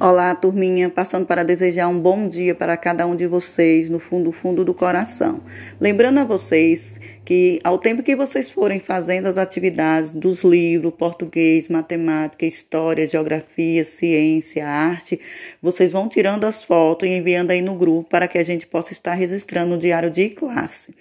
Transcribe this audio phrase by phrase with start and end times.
[0.00, 4.30] Olá, turminha, passando para desejar um bom dia para cada um de vocês no fundo
[4.30, 5.42] fundo do coração.
[5.80, 11.68] Lembrando a vocês que ao tempo que vocês forem fazendo as atividades dos livros português,
[11.68, 15.18] matemática, história, geografia, ciência, arte,
[15.60, 18.92] vocês vão tirando as fotos e enviando aí no grupo para que a gente possa
[18.92, 20.94] estar registrando o diário de classe.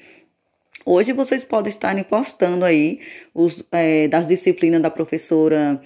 [0.84, 3.00] Hoje vocês podem estar postando aí
[3.32, 5.80] os é, das disciplinas da professora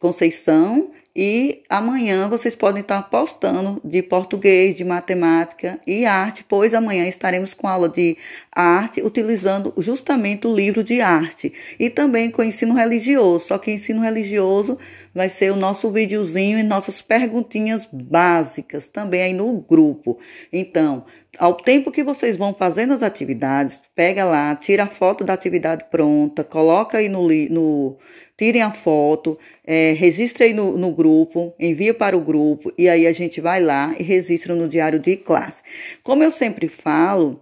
[0.00, 7.08] Conceição e amanhã vocês podem estar postando de português, de matemática e arte, pois amanhã
[7.08, 8.18] estaremos com aula de
[8.52, 13.46] arte utilizando justamente o livro de arte e também com ensino religioso.
[13.46, 14.76] Só que ensino religioso
[15.14, 20.18] vai ser o nosso videozinho e nossas perguntinhas básicas também aí no grupo.
[20.52, 21.06] Então,
[21.38, 25.86] ao tempo que vocês vão fazendo as atividades, pega lá, tira a foto da atividade
[25.90, 27.96] pronta, coloca aí no, no
[28.36, 31.05] tirem a foto, é, registre aí no, no grupo,
[31.58, 35.16] envia para o grupo e aí a gente vai lá e registra no diário de
[35.16, 35.62] classe.
[36.02, 37.40] Como eu sempre falo,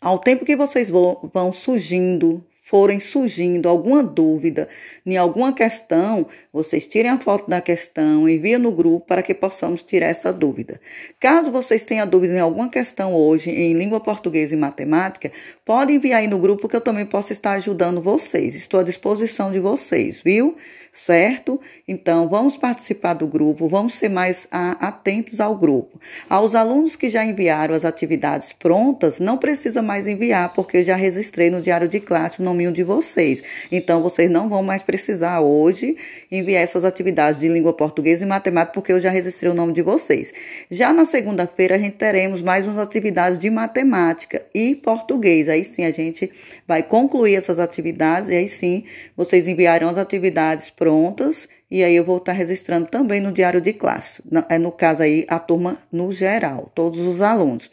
[0.00, 4.68] ao tempo que vocês vão, surgindo forem surgindo alguma dúvida
[5.06, 9.84] em alguma questão, vocês tirem a foto da questão, enviem no grupo para que possamos
[9.84, 10.80] tirar essa dúvida.
[11.20, 15.30] Caso vocês tenham dúvida em alguma questão hoje em língua portuguesa e matemática,
[15.64, 18.56] pode enviar aí no grupo que eu também posso estar ajudando vocês.
[18.56, 20.56] Estou à disposição de vocês, viu?
[20.96, 21.60] Certo?
[21.86, 26.00] Então, vamos participar do grupo, vamos ser mais a, atentos ao grupo.
[26.28, 31.50] Aos alunos que já enviaram as atividades prontas, não precisa mais enviar, porque já registrei
[31.50, 33.42] no diário de classe o nome de vocês.
[33.70, 35.96] Então, vocês não vão mais precisar hoje
[36.32, 39.82] enviar essas atividades de língua portuguesa e matemática, porque eu já registrei o nome de
[39.82, 40.32] vocês.
[40.70, 45.46] Já na segunda-feira, a gente teremos mais umas atividades de matemática e português.
[45.46, 46.30] Aí sim, a gente
[46.66, 51.96] vai concluir essas atividades e aí sim, vocês enviarão as atividades prontas prontas e aí
[51.96, 54.22] eu vou estar registrando também no diário de classe.
[54.48, 57.68] É no caso aí a turma no geral, todos os alunos.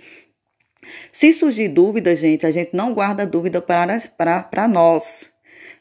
[1.12, 5.30] Se surgir dúvida, gente, a gente não guarda dúvida para, para, para nós.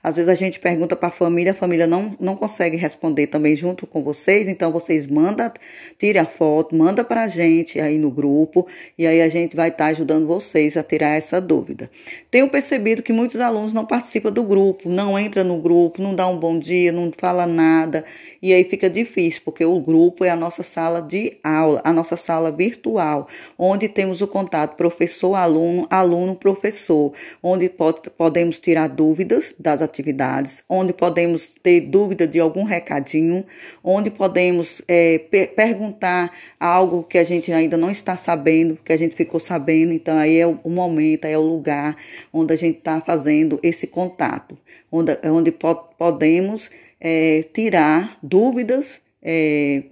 [0.02, 3.54] Às vezes a gente pergunta para a família, a família não, não consegue responder também
[3.54, 5.52] junto com vocês, então vocês mandam,
[5.96, 8.66] tire a foto, manda para a gente aí no grupo
[8.98, 11.88] e aí a gente vai estar tá ajudando vocês a tirar essa dúvida.
[12.32, 16.26] Tenho percebido que muitos alunos não participam do grupo, não entra no grupo, não dá
[16.26, 18.04] um bom dia, não fala nada
[18.42, 22.16] e aí fica difícil, porque o grupo é a nossa sala de aula, a nossa
[22.16, 29.91] sala virtual, onde temos o contato professor-aluno, aluno-professor, onde pode, podemos tirar dúvidas das atividades
[29.92, 33.44] atividades, onde podemos ter dúvida de algum recadinho,
[33.84, 35.18] onde podemos é,
[35.54, 39.92] perguntar algo que a gente ainda não está sabendo, que a gente ficou sabendo.
[39.92, 41.94] Então, aí é o momento, aí é o lugar
[42.32, 44.56] onde a gente está fazendo esse contato,
[44.90, 49.00] onde, onde podemos é, tirar dúvidas.
[49.22, 49.84] É,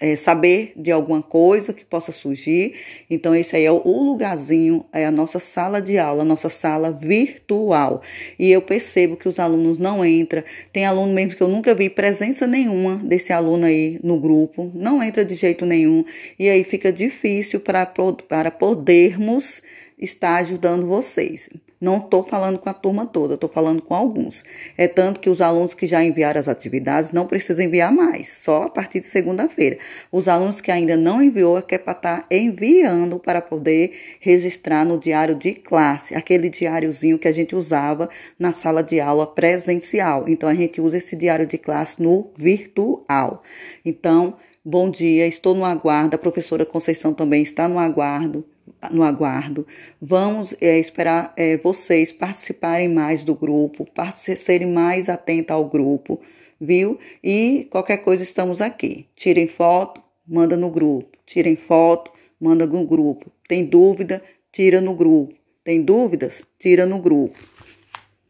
[0.00, 2.74] é, saber de alguma coisa que possa surgir.
[3.10, 6.92] Então, esse aí é o lugarzinho, é a nossa sala de aula, a nossa sala
[6.92, 8.00] virtual.
[8.38, 10.42] E eu percebo que os alunos não entram.
[10.72, 15.02] Tem aluno mesmo que eu nunca vi presença nenhuma desse aluno aí no grupo, não
[15.02, 16.04] entra de jeito nenhum.
[16.38, 19.62] E aí fica difícil para, para podermos
[19.98, 21.48] estar ajudando vocês.
[21.80, 24.44] Não estou falando com a turma toda, estou falando com alguns.
[24.76, 28.64] É tanto que os alunos que já enviaram as atividades não precisam enviar mais, só
[28.64, 29.78] a partir de segunda-feira.
[30.10, 33.92] Os alunos que ainda não enviou é que é para estar tá enviando para poder
[34.20, 39.26] registrar no diário de classe, aquele diáriozinho que a gente usava na sala de aula
[39.26, 40.24] presencial.
[40.26, 43.42] Então a gente usa esse diário de classe no virtual.
[43.84, 44.34] Então,
[44.64, 48.44] bom dia, estou no aguardo, a professora Conceição também está no aguardo
[48.90, 49.66] no aguardo.
[50.00, 56.20] Vamos é, esperar é, vocês participarem mais do grupo, serem mais atentos ao grupo,
[56.60, 56.98] viu?
[57.22, 59.06] E qualquer coisa estamos aqui.
[59.14, 61.18] Tirem foto, manda no grupo.
[61.26, 63.30] Tirem foto, manda no grupo.
[63.48, 64.22] Tem dúvida,
[64.52, 65.34] tira no grupo.
[65.64, 66.42] Tem dúvidas?
[66.58, 67.38] Tira no grupo.